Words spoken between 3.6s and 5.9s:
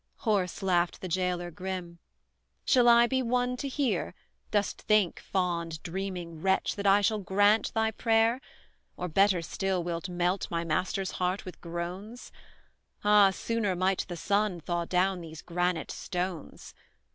hear; Dost think, fond,